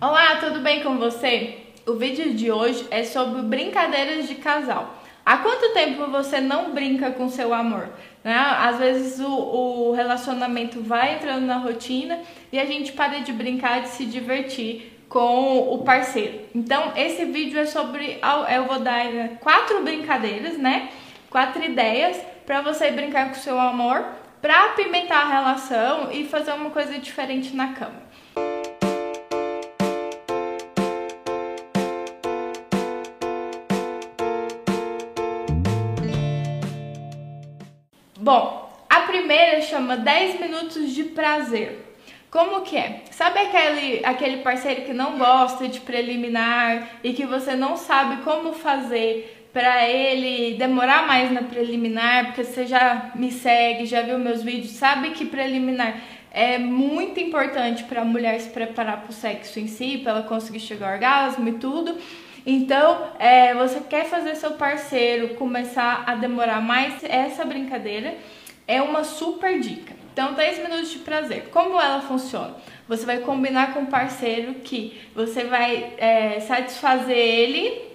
Olá, 0.00 0.36
tudo 0.36 0.60
bem 0.60 0.80
com 0.80 0.96
você? 0.96 1.58
O 1.84 1.94
vídeo 1.94 2.32
de 2.32 2.52
hoje 2.52 2.86
é 2.88 3.02
sobre 3.02 3.42
brincadeiras 3.42 4.28
de 4.28 4.36
casal. 4.36 4.94
Há 5.26 5.38
quanto 5.38 5.72
tempo 5.74 6.06
você 6.06 6.40
não 6.40 6.72
brinca 6.72 7.10
com 7.10 7.28
seu 7.28 7.52
amor? 7.52 7.88
Né? 8.22 8.32
Às 8.32 8.78
vezes 8.78 9.18
o, 9.18 9.28
o 9.28 9.92
relacionamento 9.92 10.80
vai 10.80 11.16
entrando 11.16 11.44
na 11.46 11.56
rotina 11.56 12.20
e 12.52 12.60
a 12.60 12.64
gente 12.64 12.92
para 12.92 13.18
de 13.18 13.32
brincar, 13.32 13.82
de 13.82 13.88
se 13.88 14.06
divertir 14.06 15.04
com 15.08 15.74
o 15.74 15.78
parceiro. 15.78 16.42
Então, 16.54 16.92
esse 16.94 17.24
vídeo 17.24 17.58
é 17.58 17.66
sobre. 17.66 18.20
Eu 18.54 18.66
vou 18.66 18.78
dar 18.78 19.04
quatro 19.40 19.82
brincadeiras, 19.82 20.56
né? 20.56 20.90
Quatro 21.28 21.60
ideias 21.64 22.16
para 22.46 22.60
você 22.60 22.92
brincar 22.92 23.30
com 23.30 23.34
seu 23.34 23.58
amor, 23.58 24.04
para 24.40 24.66
apimentar 24.66 25.26
a 25.26 25.28
relação 25.28 26.12
e 26.12 26.24
fazer 26.24 26.52
uma 26.52 26.70
coisa 26.70 26.96
diferente 27.00 27.56
na 27.56 27.72
cama. 27.72 28.07
Bom, 38.28 38.70
a 38.90 39.00
primeira 39.06 39.62
chama 39.62 39.96
10 39.96 40.38
minutos 40.38 40.92
de 40.94 41.02
prazer. 41.02 41.96
Como 42.30 42.60
que 42.60 42.76
é? 42.76 43.00
Sabe 43.10 43.38
aquele, 43.38 44.04
aquele 44.04 44.36
parceiro 44.42 44.82
que 44.82 44.92
não 44.92 45.16
gosta 45.16 45.66
de 45.66 45.80
preliminar 45.80 46.90
e 47.02 47.14
que 47.14 47.24
você 47.24 47.56
não 47.56 47.74
sabe 47.74 48.22
como 48.24 48.52
fazer 48.52 49.48
para 49.50 49.88
ele 49.88 50.58
demorar 50.58 51.06
mais 51.06 51.32
na 51.32 51.40
preliminar, 51.40 52.26
porque 52.26 52.44
você 52.44 52.66
já 52.66 53.12
me 53.14 53.32
segue, 53.32 53.86
já 53.86 54.02
viu 54.02 54.18
meus 54.18 54.42
vídeos, 54.42 54.72
sabe 54.72 55.12
que 55.12 55.24
preliminar 55.24 55.98
é 56.30 56.58
muito 56.58 57.18
importante 57.18 57.84
para 57.84 58.02
a 58.02 58.04
mulher 58.04 58.38
se 58.38 58.50
preparar 58.50 59.00
para 59.00 59.10
o 59.10 59.14
sexo 59.14 59.58
em 59.58 59.66
si, 59.66 59.96
para 59.96 60.12
ela 60.12 60.22
conseguir 60.24 60.60
chegar 60.60 60.88
ao 60.88 60.92
orgasmo 60.92 61.48
e 61.48 61.52
tudo. 61.52 61.96
Então, 62.46 63.12
é, 63.18 63.54
você 63.54 63.80
quer 63.80 64.06
fazer 64.06 64.34
seu 64.36 64.52
parceiro 64.52 65.34
começar 65.34 66.04
a 66.06 66.14
demorar 66.14 66.60
mais? 66.60 67.02
Essa 67.04 67.44
brincadeira 67.44 68.16
é 68.66 68.80
uma 68.80 69.04
super 69.04 69.58
dica. 69.60 69.94
Então, 70.12 70.34
10 70.34 70.58
minutos 70.62 70.90
de 70.90 70.98
prazer. 70.98 71.48
Como 71.50 71.80
ela 71.80 72.00
funciona? 72.00 72.56
Você 72.88 73.06
vai 73.06 73.18
combinar 73.18 73.74
com 73.74 73.82
o 73.82 73.86
parceiro 73.86 74.54
que 74.54 75.00
você 75.14 75.44
vai 75.44 75.94
é, 75.98 76.40
satisfazer 76.40 77.16
ele 77.16 77.88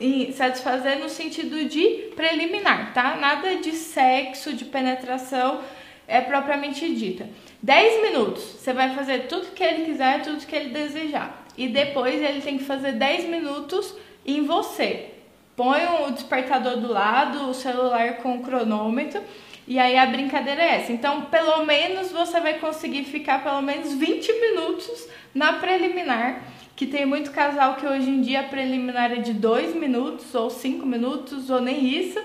e 0.00 0.32
satisfazer 0.32 0.98
no 0.98 1.10
sentido 1.10 1.66
de 1.66 2.10
preliminar, 2.16 2.94
tá? 2.94 3.16
Nada 3.16 3.56
de 3.56 3.72
sexo, 3.72 4.54
de 4.54 4.64
penetração 4.64 5.60
é 6.08 6.20
propriamente 6.20 6.94
dita. 6.94 7.28
10 7.62 8.02
minutos, 8.02 8.42
você 8.42 8.72
vai 8.72 8.94
fazer 8.94 9.26
tudo 9.26 9.52
que 9.52 9.62
ele 9.62 9.84
quiser, 9.84 10.22
tudo 10.22 10.44
que 10.46 10.56
ele 10.56 10.70
desejar. 10.70 11.46
E 11.60 11.68
depois 11.68 12.22
ele 12.22 12.40
tem 12.40 12.56
que 12.56 12.64
fazer 12.64 12.92
10 12.92 13.28
minutos 13.28 13.94
em 14.24 14.46
você. 14.46 15.10
Põe 15.54 15.82
o 16.06 16.10
despertador 16.10 16.78
do 16.78 16.90
lado, 16.90 17.50
o 17.50 17.52
celular 17.52 18.14
com 18.22 18.36
o 18.36 18.42
cronômetro. 18.42 19.20
E 19.68 19.78
aí 19.78 19.98
a 19.98 20.06
brincadeira 20.06 20.62
é 20.62 20.76
essa. 20.76 20.90
Então, 20.90 21.26
pelo 21.26 21.66
menos 21.66 22.10
você 22.10 22.40
vai 22.40 22.54
conseguir 22.54 23.04
ficar 23.04 23.44
pelo 23.44 23.60
menos 23.60 23.92
20 23.92 24.32
minutos 24.40 25.06
na 25.34 25.52
preliminar. 25.52 26.44
Que 26.74 26.86
tem 26.86 27.04
muito 27.04 27.30
casal 27.30 27.74
que 27.74 27.86
hoje 27.86 28.08
em 28.08 28.22
dia 28.22 28.40
a 28.40 28.44
preliminar 28.44 29.12
é 29.12 29.16
de 29.16 29.34
2 29.34 29.74
minutos, 29.74 30.34
ou 30.34 30.48
5 30.48 30.86
minutos, 30.86 31.50
ou 31.50 31.60
nem 31.60 31.84
isso. 31.84 32.18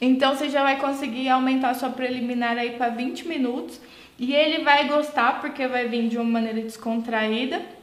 Então 0.00 0.36
você 0.36 0.48
já 0.48 0.62
vai 0.62 0.78
conseguir 0.78 1.28
aumentar 1.28 1.74
sua 1.74 1.90
preliminar 1.90 2.56
aí 2.56 2.76
para 2.76 2.90
20 2.90 3.26
minutos. 3.26 3.80
E 4.16 4.32
ele 4.32 4.62
vai 4.62 4.86
gostar 4.86 5.40
porque 5.40 5.66
vai 5.66 5.88
vir 5.88 6.06
de 6.06 6.18
uma 6.18 6.30
maneira 6.30 6.60
descontraída. 6.60 7.74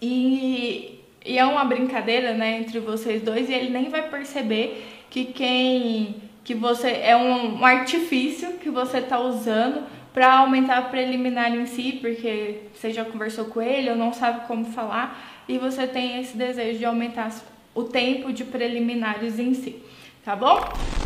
E, 0.00 1.00
e 1.24 1.38
é 1.38 1.44
uma 1.44 1.64
brincadeira, 1.64 2.34
né, 2.34 2.58
entre 2.58 2.80
vocês 2.80 3.22
dois, 3.22 3.48
e 3.48 3.54
ele 3.54 3.70
nem 3.70 3.88
vai 3.88 4.08
perceber 4.08 4.86
que 5.10 5.24
quem 5.26 6.22
que 6.46 6.54
você 6.54 6.90
é 7.02 7.16
um, 7.16 7.58
um 7.58 7.64
artifício 7.66 8.52
que 8.58 8.70
você 8.70 8.98
está 8.98 9.18
usando 9.18 9.82
para 10.14 10.38
aumentar 10.38 10.78
a 10.78 10.82
preliminar 10.82 11.52
em 11.52 11.66
si, 11.66 11.98
porque 12.00 12.60
você 12.72 12.92
já 12.92 13.04
conversou 13.04 13.46
com 13.46 13.60
ele 13.60 13.90
ou 13.90 13.96
não 13.96 14.12
sabe 14.12 14.46
como 14.46 14.64
falar 14.66 15.42
e 15.48 15.58
você 15.58 15.88
tem 15.88 16.20
esse 16.20 16.36
desejo 16.36 16.78
de 16.78 16.84
aumentar 16.84 17.32
o 17.74 17.82
tempo 17.82 18.32
de 18.32 18.44
preliminares 18.44 19.40
em 19.40 19.54
si, 19.54 19.82
tá 20.24 20.36
bom? 20.36 20.60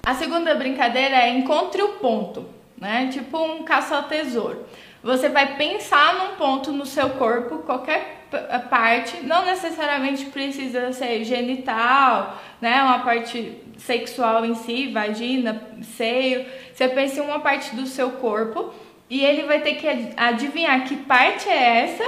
A 0.04 0.14
segunda 0.14 0.54
brincadeira 0.54 1.16
é 1.16 1.30
encontre 1.30 1.82
o 1.82 1.94
ponto, 1.94 2.46
né? 2.76 3.08
Tipo 3.10 3.38
um 3.38 3.62
caça 3.64 3.96
ao 3.96 4.02
tesouro. 4.04 4.64
Você 5.02 5.30
vai 5.30 5.56
pensar 5.56 6.14
num 6.14 6.36
ponto 6.36 6.70
no 6.70 6.84
seu 6.84 7.10
corpo, 7.10 7.58
qualquer 7.60 8.19
parte, 8.68 9.18
não 9.22 9.44
necessariamente 9.44 10.26
precisa 10.26 10.92
ser 10.92 11.24
genital, 11.24 12.40
né? 12.60 12.82
Uma 12.82 13.00
parte 13.00 13.56
sexual 13.78 14.44
em 14.44 14.54
si, 14.54 14.88
vagina, 14.88 15.62
seio. 15.96 16.46
Você 16.72 16.88
pensa 16.88 17.20
em 17.20 17.24
uma 17.24 17.40
parte 17.40 17.74
do 17.74 17.86
seu 17.86 18.12
corpo 18.12 18.72
e 19.08 19.24
ele 19.24 19.42
vai 19.42 19.60
ter 19.60 19.74
que 19.74 19.86
adivinhar 20.16 20.84
que 20.84 20.96
parte 20.96 21.48
é 21.48 21.84
essa 21.84 22.04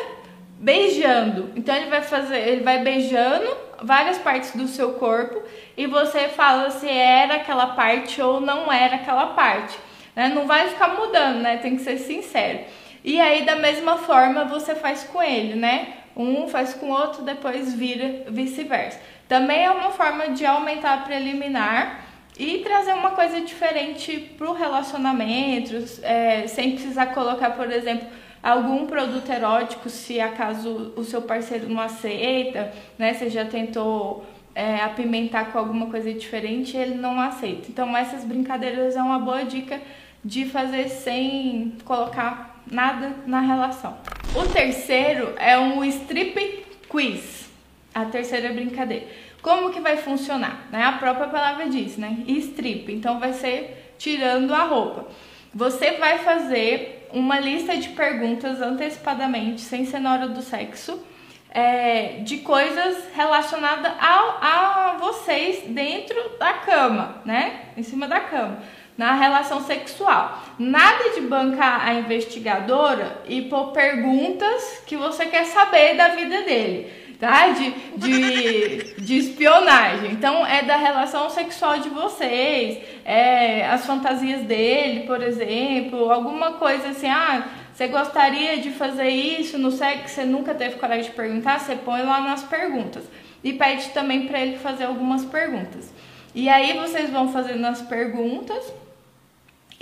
beijando. 0.59 1.51
Então 1.57 1.75
ele 1.75 1.91
vai 1.91 2.03
fazer, 2.03 2.39
ele 2.39 2.63
vai 2.63 2.79
beijando 2.79 3.49
várias 3.83 4.19
partes 4.19 4.53
do 4.55 4.69
seu 4.69 4.93
corpo 4.93 5.43
e 5.77 5.87
você 5.87 6.29
fala 6.29 6.71
se 6.71 6.89
era 6.89 7.35
aquela 7.35 7.69
parte 7.69 8.23
ou 8.23 8.41
não 8.41 8.73
era 8.73 8.97
aquela 8.97 9.27
parte. 9.29 9.77
Né? 10.15 10.29
Não 10.29 10.47
vai 10.47 10.69
ficar 10.69 10.89
mudando, 10.89 11.39
né? 11.39 11.57
Tem 11.57 11.77
que 11.77 11.83
ser 11.83 11.99
sincero. 11.99 12.61
E 13.05 13.21
aí, 13.21 13.45
da 13.45 13.57
mesma 13.57 13.99
forma, 13.99 14.45
você 14.45 14.77
faz 14.77 15.03
com 15.03 15.21
ele, 15.21 15.55
né? 15.55 15.95
Um 16.17 16.49
faz 16.49 16.75
com 16.75 16.87
o 16.87 16.93
outro, 16.93 17.23
depois 17.23 17.75
vira 17.75 18.25
vice-versa. 18.29 19.01
Também 19.29 19.65
é 19.65 19.71
uma 19.71 19.91
forma 19.91 20.29
de 20.29 20.45
aumentar 20.45 20.95
a 20.95 20.99
preliminar 20.99 22.05
e 22.39 22.59
trazer 22.59 22.93
uma 22.95 23.11
coisa 23.11 23.41
diferente 23.41 24.19
para 24.37 24.51
o 24.51 24.53
relacionamento, 24.53 25.75
é, 26.03 26.47
sem 26.47 26.73
precisar 26.73 27.07
colocar, 27.07 27.51
por 27.51 27.71
exemplo, 27.71 28.07
algum 28.43 28.87
produto 28.87 29.31
erótico, 29.31 29.89
se 29.89 30.21
acaso 30.21 30.93
o 30.97 31.05
seu 31.05 31.23
parceiro 31.23 31.69
não 31.69 31.81
aceita, 31.81 32.73
né? 32.99 33.15
Você 33.15 33.31
já 33.31 33.45
tentou 33.45 34.27
é, 34.55 34.77
apimentar 34.77 35.53
com 35.53 35.59
alguma 35.59 35.87
coisa 35.87 36.13
diferente, 36.13 36.77
ele 36.77 36.95
não 36.95 37.21
aceita. 37.21 37.67
Então 37.69 37.97
essas 37.97 38.25
brincadeiras 38.25 38.97
é 38.97 39.03
uma 39.03 39.19
boa 39.19 39.45
dica 39.45 39.81
de 40.25 40.45
fazer 40.45 40.89
sem 40.89 41.77
colocar 41.85 42.63
nada 42.71 43.13
na 43.27 43.41
relação. 43.41 43.97
O 44.35 44.47
terceiro 44.47 45.35
é 45.39 45.59
um 45.59 45.85
strip 45.85 46.65
quiz. 46.89 47.51
A 47.95 48.07
terceira 48.07 48.51
brincadeira. 48.51 49.07
Como 49.43 49.71
que 49.71 49.79
vai 49.79 49.99
funcionar? 49.99 50.69
Né? 50.73 50.83
A 50.83 50.93
própria 50.93 51.27
palavra 51.27 51.69
diz, 51.69 51.99
né? 51.99 52.17
Strip. 52.27 52.91
Então 52.91 53.21
vai 53.21 53.35
ser 53.35 53.95
tirando 53.99 54.55
a 54.55 54.65
roupa. 54.65 55.07
Você 55.55 55.99
vai 55.99 56.19
fazer 56.21 57.09
uma 57.13 57.39
lista 57.39 57.77
de 57.77 57.91
perguntas 57.91 58.63
antecipadamente, 58.63 59.61
sem 59.61 59.85
ser 59.85 60.01
na 60.01 60.15
hora 60.15 60.29
do 60.29 60.41
sexo, 60.41 61.05
é, 61.51 62.21
de 62.21 62.39
coisas 62.39 63.05
relacionadas 63.15 63.93
a, 64.01 64.95
a 64.95 64.97
vocês 64.97 65.65
dentro 65.69 66.39
da 66.39 66.55
cama, 66.55 67.21
né? 67.27 67.67
Em 67.77 67.83
cima 67.83 68.09
da 68.09 68.21
cama 68.21 68.63
na 68.97 69.15
relação 69.15 69.63
sexual. 69.63 70.43
Nada 70.59 71.11
de 71.15 71.21
bancar 71.23 71.87
a 71.87 71.95
investigadora 71.95 73.23
e 73.27 73.43
pôr 73.43 73.73
perguntas 73.73 74.83
que 74.87 74.97
você 74.97 75.27
quer 75.27 75.47
saber 75.47 75.97
da 75.97 76.09
vida 76.09 76.43
dele, 76.43 76.93
tá? 77.19 77.49
De, 77.49 77.71
de, 77.97 78.95
de 79.01 79.17
espionagem. 79.17 80.13
Então, 80.13 80.47
é 80.47 80.63
da 80.63 80.77
relação 80.77 81.31
sexual 81.31 81.79
de 81.79 81.89
vocês, 81.89 82.79
é, 83.05 83.67
as 83.67 83.87
fantasias 83.87 84.43
dele, 84.43 85.01
por 85.07 85.23
exemplo, 85.23 86.11
alguma 86.11 86.53
coisa 86.53 86.89
assim, 86.89 87.09
ah. 87.09 87.45
Você 87.73 87.89
gostaria 87.89 88.59
de 88.59 88.71
fazer 88.71 89.09
isso 89.09 89.57
no 89.57 89.71
sexo 89.71 90.15
você 90.15 90.25
nunca 90.27 90.55
teve 90.55 90.77
coragem 90.77 91.05
de 91.05 91.17
perguntar? 91.17 91.59
Você 91.59 91.75
põe 91.75 92.03
lá 92.03 92.21
nas 92.21 92.43
perguntas. 92.43 93.03
E 93.43 93.55
pede 93.55 93.89
também 93.89 94.27
para 94.27 94.41
ele 94.41 94.59
fazer 94.59 94.85
algumas 94.85 95.25
perguntas. 95.25 95.91
E 96.35 96.51
aí 96.51 96.79
vocês 96.79 97.09
vão 97.11 97.33
fazendo 97.33 97.65
as 97.67 97.81
perguntas 97.81 98.73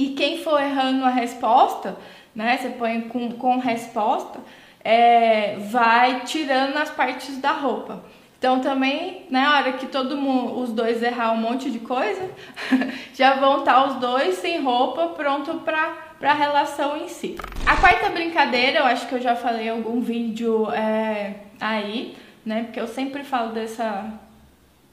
e 0.01 0.09
quem 0.15 0.39
for 0.39 0.59
errando 0.59 1.05
a 1.05 1.11
resposta, 1.11 1.95
né? 2.35 2.57
Você 2.57 2.71
põe 2.71 3.03
com, 3.03 3.33
com 3.33 3.59
resposta, 3.59 4.41
é, 4.83 5.57
vai 5.57 6.21
tirando 6.21 6.75
as 6.79 6.89
partes 6.89 7.37
da 7.37 7.53
roupa. 7.53 8.03
Então 8.39 8.61
também, 8.61 9.27
na 9.29 9.41
né, 9.43 9.49
hora 9.49 9.73
que 9.75 9.85
todo 9.85 10.17
mundo, 10.17 10.59
os 10.59 10.73
dois 10.73 11.03
errar 11.03 11.33
um 11.33 11.37
monte 11.37 11.71
de 11.71 11.81
coisa, 11.81 12.31
já 13.13 13.35
vão 13.35 13.59
estar 13.59 13.89
os 13.89 13.97
dois 13.97 14.37
sem 14.37 14.63
roupa, 14.63 15.09
pronto 15.09 15.59
para 15.59 16.09
para 16.19 16.33
a 16.33 16.35
relação 16.35 16.99
em 16.99 17.09
si. 17.09 17.37
A 17.67 17.77
quarta 17.77 18.11
brincadeira, 18.11 18.81
eu 18.81 18.85
acho 18.85 19.07
que 19.07 19.15
eu 19.15 19.21
já 19.23 19.35
falei 19.35 19.67
em 19.67 19.71
algum 19.71 20.03
vídeo 20.03 20.71
é, 20.71 21.35
aí, 21.59 22.15
né? 22.45 22.65
Porque 22.65 22.81
eu 22.81 22.87
sempre 22.87 23.25
falo 23.25 23.53
dessa. 23.53 24.13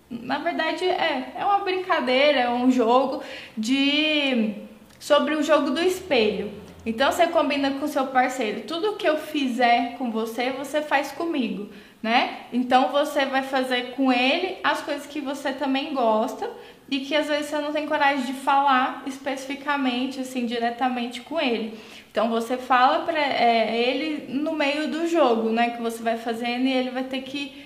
Na 0.09 0.38
verdade, 0.38 0.86
é, 0.86 1.33
é 1.38 1.44
uma 1.44 1.59
brincadeira, 1.59 2.39
é 2.39 2.50
um 2.50 2.71
jogo 2.71 3.21
de 3.57 4.67
sobre 4.99 5.35
o 5.35 5.44
jogo 5.44 5.71
do 5.71 5.81
espelho. 5.81 6.51
Então 6.85 7.11
você 7.11 7.27
combina 7.27 7.71
com 7.71 7.88
seu 7.88 8.07
parceiro, 8.07 8.61
tudo 8.61 8.95
que 8.95 9.07
eu 9.07 9.17
fizer 9.17 9.97
com 9.97 10.09
você, 10.09 10.51
você 10.51 10.81
faz 10.81 11.11
comigo, 11.11 11.69
né? 12.01 12.44
Então 12.53 12.89
você 12.94 13.25
vai 13.25 13.44
fazer 13.44 13.91
com 13.91 14.11
ele 14.11 14.57
as 14.63 14.79
coisas 14.81 15.05
que 15.05 15.19
você 15.19 15.51
também 15.51 15.94
gosta 15.94 16.49
e 16.89 17.01
que 17.01 17.13
às 17.13 17.27
vezes 17.27 17.47
você 17.47 17.57
não 17.59 17.73
tem 17.73 17.85
coragem 17.85 18.25
de 18.25 18.33
falar 18.33 19.03
especificamente, 19.05 20.21
assim, 20.21 20.45
diretamente 20.45 21.19
com 21.19 21.38
ele. 21.38 21.77
Então 22.09 22.29
você 22.29 22.55
fala 22.55 22.99
para 22.99 23.19
é, 23.19 23.77
ele 23.77 24.33
no 24.33 24.53
meio 24.53 24.88
do 24.88 25.05
jogo, 25.07 25.49
né, 25.49 25.71
que 25.71 25.81
você 25.81 26.01
vai 26.01 26.17
fazendo 26.17 26.65
e 26.65 26.71
ele 26.71 26.89
vai 26.89 27.03
ter 27.03 27.21
que 27.21 27.65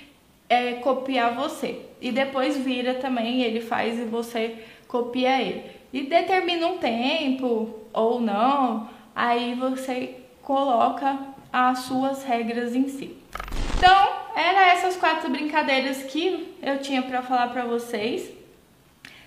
é, 0.49 0.73
copiar 0.73 1.35
você. 1.35 1.79
E 2.01 2.11
depois 2.11 2.57
vira 2.57 2.95
também, 2.95 3.43
ele 3.43 3.61
faz 3.61 3.99
e 3.99 4.03
você 4.03 4.55
copia 4.91 5.41
ele. 5.41 5.71
E 5.93 6.01
determina 6.03 6.67
um 6.67 6.77
tempo 6.77 7.79
ou 7.93 8.19
não, 8.19 8.89
aí 9.15 9.55
você 9.55 10.17
coloca 10.41 11.17
as 11.51 11.79
suas 11.79 12.23
regras 12.23 12.75
em 12.75 12.87
si. 12.89 13.17
Então, 13.77 14.09
eram 14.35 14.59
essas 14.59 14.97
quatro 14.97 15.29
brincadeiras 15.29 16.03
que 16.03 16.55
eu 16.61 16.79
tinha 16.79 17.01
para 17.01 17.21
falar 17.21 17.47
para 17.47 17.63
vocês. 17.65 18.29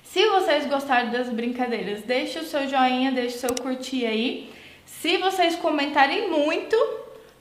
Se 0.02 0.26
vocês 0.28 0.66
gostaram 0.66 1.11
das 1.11 1.28
brincadeiras, 1.28 2.02
deixe 2.02 2.38
o 2.38 2.44
seu 2.44 2.69
joinha, 2.69 3.11
deixe 3.11 3.37
o 3.37 3.40
seu 3.40 3.55
curtir 3.55 4.06
aí. 4.06 4.52
Se 4.84 5.16
vocês 5.16 5.56
comentarem 5.56 6.31
muito, 6.31 6.76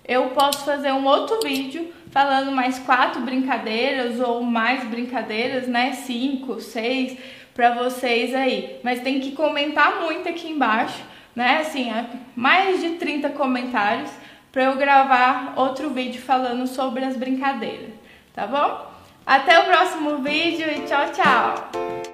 eu 0.05 0.29
posso 0.29 0.65
fazer 0.65 0.91
um 0.91 1.05
outro 1.05 1.39
vídeo 1.41 1.93
falando 2.11 2.51
mais 2.51 2.77
quatro 2.79 3.21
brincadeiras 3.21 4.19
ou 4.19 4.43
mais 4.43 4.83
brincadeiras, 4.83 5.67
né? 5.67 5.93
Cinco, 5.93 6.59
seis 6.59 7.17
para 7.53 7.73
vocês 7.75 8.33
aí. 8.33 8.79
Mas 8.83 9.01
tem 9.01 9.19
que 9.19 9.31
comentar 9.31 10.01
muito 10.01 10.27
aqui 10.27 10.49
embaixo, 10.49 11.01
né? 11.35 11.59
Assim, 11.59 11.91
mais 12.35 12.81
de 12.81 12.91
30 12.91 13.29
comentários 13.29 14.11
para 14.51 14.65
eu 14.65 14.75
gravar 14.75 15.53
outro 15.55 15.89
vídeo 15.89 16.21
falando 16.21 16.67
sobre 16.67 17.03
as 17.03 17.17
brincadeiras, 17.17 17.93
tá 18.35 18.45
bom? 18.45 18.93
Até 19.25 19.59
o 19.59 19.65
próximo 19.65 20.17
vídeo 20.17 20.69
e 20.69 20.81
tchau, 20.81 21.11
tchau! 21.11 22.12